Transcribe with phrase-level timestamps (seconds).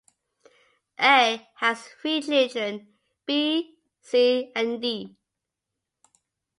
[0.99, 2.87] "A" has three children,
[3.27, 5.15] "B", "C", and "D".